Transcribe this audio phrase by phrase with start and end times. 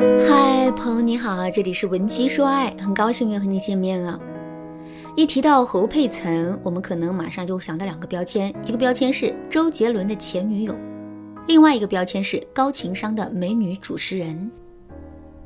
[0.00, 4.18] 嗨，朋友你好，这里是文姬说爱，很高兴又和你见面了。
[5.14, 10.74] 一提到侯佩岑，我们可能马上就想到两个标签，一个标签是周杰伦的前女友，
[11.46, 14.50] 另外一个标签是高情商的美女主持人。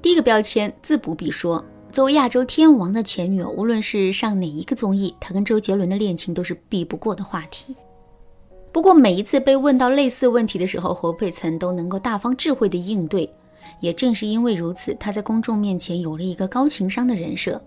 [0.00, 1.62] 第一个标签自不必说，
[1.92, 7.76] 作为亚洲天王的前女友，无论是上哪一个综艺，她跟周杰伦的恋情都是避不过的话题。
[8.72, 13.30] 不过每一次被问到类似问题的时候，侯佩岑都能够大方智慧的应对。
[13.80, 17.62] 也正是因为如此，她在公众面前有了一个高情商的人设。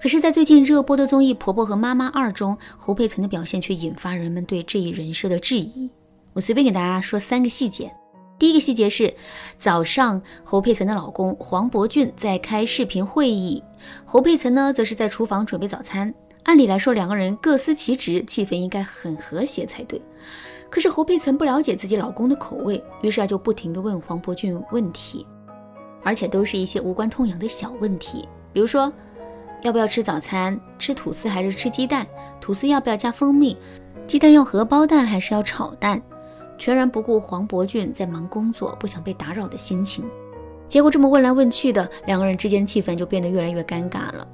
[0.00, 5.90] 可是，在最近热播的综艺《婆婆和妈妈二》中，侯佩岑的表现却引发人们对这一人设的质疑。
[6.32, 7.92] 我随便给大家说三个细节。
[8.38, 9.12] 第一个细节是，
[9.58, 13.62] 早上侯佩岑的老公黄渤俊在开视频会议，
[14.06, 16.14] 侯佩岑呢则是在厨房准备早餐。
[16.44, 20.00] 按理来说，两个人各司其职，气氛应该很和谐才对。
[20.70, 25.26] 可是侯佩岑不了解自己老公的口味，于是啊就不停地问黄伯俊问题。
[26.02, 28.90] 而且都是一些无关痛痒的小问题，比如说，
[29.62, 30.58] 要不要吃早餐？
[30.78, 32.06] 吃吐司还是吃鸡蛋？
[32.40, 33.54] 吐司要不要加蜂蜜？
[34.06, 36.00] 鸡蛋要荷包蛋还是要炒蛋？
[36.56, 40.04] 全然不顾黄伯俊在忙工作、不想被打扰的心情。
[40.68, 44.26] 结果这么问来问去的，两个人之间气氛就变得越来越尴尬了。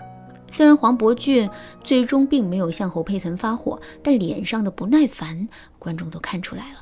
[0.56, 1.50] 虽然黄伯俊
[1.84, 5.46] 最终并没有向侯佩岑发火，但脸上的不耐烦，
[5.78, 6.78] 观众都看出来了。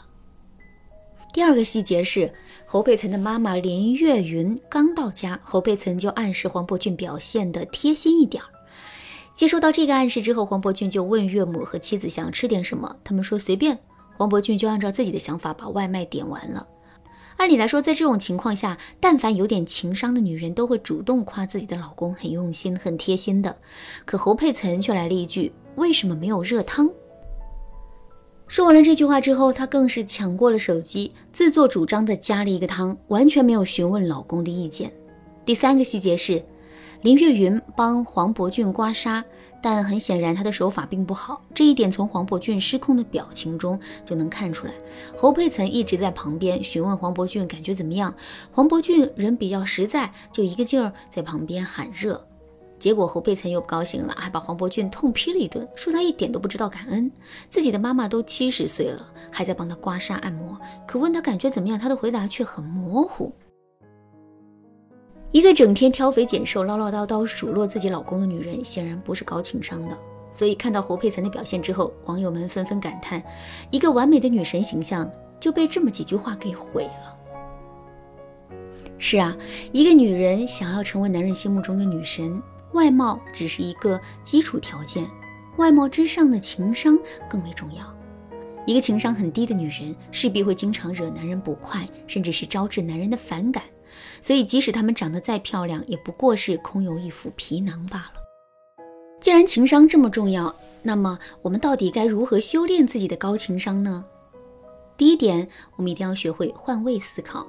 [1.32, 2.32] 第二个细节是，
[2.66, 8.46] 侯佩岑的妈妈林月云刚到家，侯佩岑就暗示黄伯俊表现的贴心一点儿。
[9.32, 13.76] 接收到这个暗示之后，黄伯俊就问岳母和妻子想吃点什么，他们说随便。
[14.16, 16.64] 黄伯俊就按照自己的想法把外卖点完了。
[17.36, 23.56] 按理来说，在这种情况下，但凡有点情商的女人都会主动夸自己的老公很用心、很贴心的。
[24.04, 26.88] 可侯佩岑却来了一句：“为什么没有热汤？”
[28.46, 34.92] 说完了这句话之后，她更是抢过了手机，自作主张的加了一个汤，完全没有询问老公的意见。
[35.44, 36.44] 第三个细节是，
[37.02, 39.22] 林月云帮黄伯俊刮痧，
[39.64, 44.74] 但很显然他的手法并不好，这一点从黄伯俊失控的表情中就能看出来。
[45.16, 48.14] 侯佩岑一直在旁边询问黄伯俊感觉怎么样，
[48.52, 52.22] 黄伯俊人比较实在，就一个劲儿在旁边喊热。
[52.78, 57.10] 结果侯佩岑又不高兴了，还把黄伯俊痛批了一顿，说他一点都不知道感恩。
[57.48, 63.32] 自己的妈妈都七十岁了，还在帮他刮痧按摩，可问他感觉怎么样，他的回答却很模糊。
[65.34, 69.98] 一个整天挑肥拣瘦、唠唠叨叨数落自己老公的女人，显然不是高情商的。
[70.30, 73.20] 所以看到侯佩岑的表现之后，网友们纷纷感叹：
[73.68, 77.16] 一个完美的女神形象就被这么几句话给毁了。
[78.96, 79.36] 是啊，
[79.72, 82.40] 一个女人想要成为男人心目中的女神。
[82.70, 85.04] 外貌只是一个基础条件，
[85.56, 86.96] 外貌之上的情商
[87.28, 87.82] 更为重要。
[88.66, 93.64] 一个情商很低的女人，势必会经常惹男人不快，甚至是招致男人的反感。
[94.20, 98.14] 所以，即使她们长得再漂亮，也不过是空有一副皮囊罢了。
[99.20, 104.04] 既然情商这么重要，那么我们到底该如何修炼自己的高情商呢？
[104.96, 107.46] 第一点，我们一定要学会换位思考。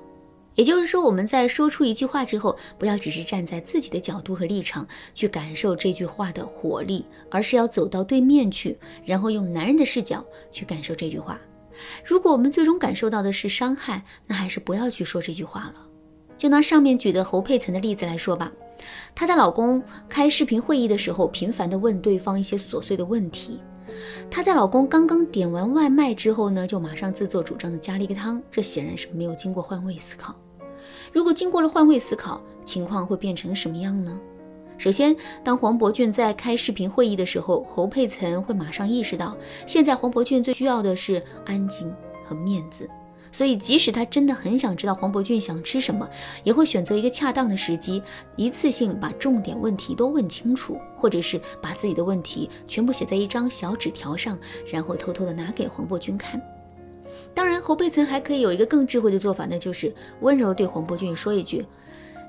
[0.56, 11.38] 也就是说，我们在说出一句话之后，不要只是站在自己的角度和立场去感受这句话的火力，而是要走到对面去，然后用男人的视角去感受这句话。
[12.06, 15.85] 如果我们最终感受到的是伤害，那还是不要去说这句话了。
[16.38, 18.52] 就拿上面举的侯佩岑的例子来说吧，
[19.14, 23.60] 她在老公开视频会议的时候，频繁地问对方一些琐碎的问题。
[24.30, 30.36] 她在老公刚刚点完外卖之后呢，就马上自作主张的加了一个汤，这显然是没有经过换位思考。
[31.14, 34.20] 如果经过了换位思考，情况会变成什么样呢？
[34.78, 41.90] 首先，当黄伯俊在开视频会议的时候，侯佩岑会马上意识到，现在黄伯俊最需要的是安静
[42.26, 42.90] 和面子。
[43.36, 46.10] 所以，即使他真的很想知道黄伯俊想吃什么，
[46.46, 48.02] 也会选择一个恰当的时机，
[48.38, 54.40] 一次性把重点问题都问清楚，或者是把自己的问题全部写在一张小纸条上，
[54.72, 56.42] 然后偷偷的拿给黄伯俊看。
[57.34, 61.66] 当然，侯佩岑还可以有一个更智慧的做法，那就是温柔对黄伯俊说一句：“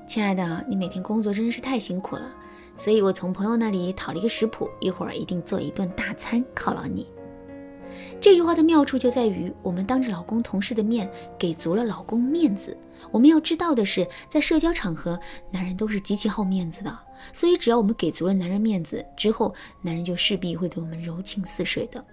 [0.09, 2.35] 亲爱的，你每天工作真是太辛苦了，
[2.75, 7.07] 所以我从朋友那里讨了一个食谱，一会儿一定做一顿大餐犒劳你。”
[8.19, 12.75] 这句话的妙处就在于，我们当着老公、同事的面给足了老公面子。
[13.11, 15.19] 我们要知道的是，在社交场合，
[15.51, 16.99] 男人都是极其好面子的，
[17.31, 22.03] 所以只要我们给足了男人面子之后，男人就势必会对我们柔情似水的。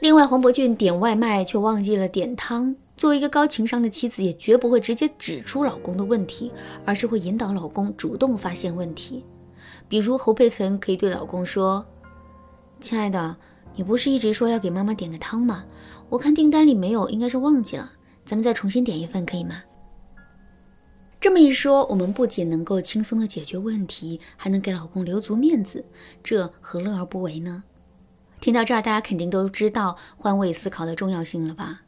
[0.00, 2.74] 另外，黄伯俊点外卖却忘记了点汤。
[2.96, 6.52] 作为一个高情商的妻子，也绝不会直接指出老公的问题，
[6.84, 9.24] 而是会引导老公主动发现问题。
[9.88, 11.86] 比如，侯佩岑可以对老公说
[12.80, 13.36] ：“亲爱的，
[13.76, 15.64] 你不是一直说要给妈妈点个汤吗？
[16.08, 17.92] 我看订单里没有，应该是忘记了。
[18.24, 19.62] 咱们再重新点一份，可以吗？”
[21.20, 25.84] 这么一说，我们不仅能够轻松的解决问题，还能给老公留足面子，
[26.22, 27.62] 这何乐而不为呢？
[28.40, 31.82] 听到这儿，大家肯定都知道换位思考的重要性了吧？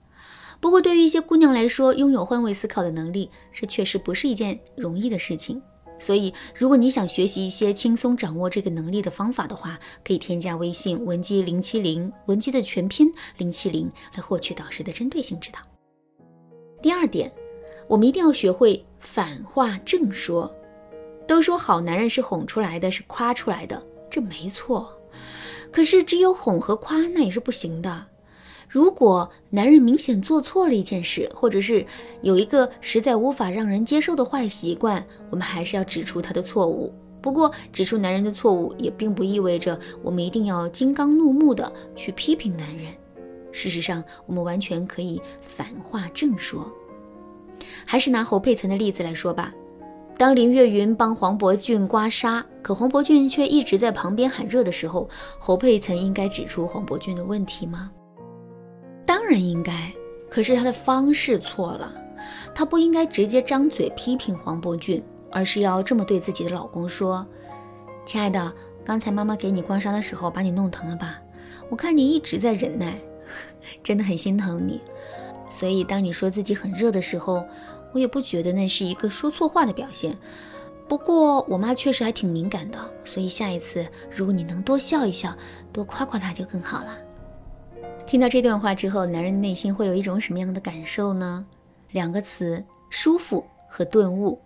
[0.60, 5.62] 不过，对于一些姑娘来说，拥有换位思考的能力，这确实不是一件容易的事情。
[6.02, 15.60] 所以，如果你想学习一些轻松掌握这个能力的方法的话，可以添加微信文姬零七零，文姬的全拼零七零，来获取导师的针对性指导。
[16.82, 17.32] 第二点。
[17.88, 20.50] 我们一定要学会反话正说。
[21.26, 24.88] 都说好男人是哄出来的，是夸出来的，这没错。
[25.70, 28.06] 可是只有哄和夸那也是不行的。
[28.72, 31.84] 如果男人明显做错了一件事，或者是
[32.22, 36.90] 有一个实在无法让人接受的坏习惯，我们还是要指出他的错误。
[37.20, 42.86] 不过，指出男人的错误也并不意味着我们一定要金刚怒目的去批评男人。
[43.52, 46.66] 事实上，我们完全可以反话正说。
[47.84, 49.52] 还是拿侯佩岑的例子来说吧，
[50.16, 55.06] 当林月云帮黄伯俊刮痧，可黄伯俊却一直在旁边喊热的时候，
[55.38, 57.90] 侯佩岑应该指出黄伯俊的问题吗？
[59.22, 59.92] 当然应该，
[60.28, 61.94] 可是他的方式错了，
[62.52, 67.24] 他不应该直接张嘴批评黄伯俊，而是要这么对自己的老公说
[68.04, 68.52] ：“亲爱的，
[68.84, 71.20] 刚才妈妈给你刮痧的时候把你弄疼了吧？
[71.70, 73.00] 我看你一直在忍耐，
[73.80, 74.80] 真的很心疼你。”
[75.48, 77.46] 所以，当你说自己很热的时候，
[77.94, 80.18] 我也不觉得那是一个说错话的表现。
[80.88, 85.32] 不过，我妈确实还挺敏感的，所以下一次如果你能多笑一笑，
[85.72, 86.98] 多夸夸她就更好了。
[88.06, 91.44] 听到这段话之后，男人内心会有一种什么样的感受呢？
[91.92, 94.38] 两个词：舒服和顿悟。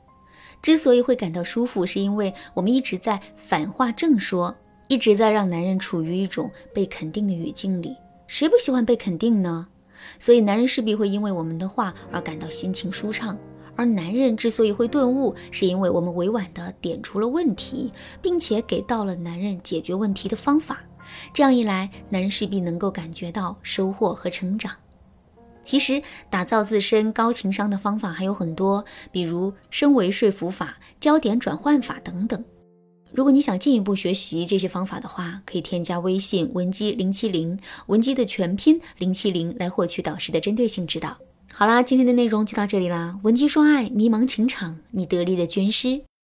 [0.62, 4.54] 之所以会感到舒服，是因为我们一直在反话正说，
[4.88, 7.96] 一直在让男人处于一种被肯定的语境里。
[8.28, 9.66] 谁不喜欢被肯定呢？
[10.20, 13.36] 所以，男人势必会因为我们的话而感到心情舒畅。
[13.74, 17.92] 而男人之所以会顿悟，是因为我们委婉地点出了问题，
[18.22, 20.80] 并且给到了男人解决问题的方法。
[21.32, 24.72] 这样一来，男人势必能够感觉到收获和成长。
[25.62, 26.00] 其实，
[26.30, 32.44] 打造自身高情商的方法还有很多，比如升维说服法、焦点转换法等等。
[33.12, 41.16] 如果你想进一步学习这些方法的话，可以添加微信文姬零七零，文姬的全拼零七零来获取导师的针对性指导。
[41.52, 46.02] 好啦，今天的内容就到这里啦，文姬说爱，迷茫情场，你得力的军师。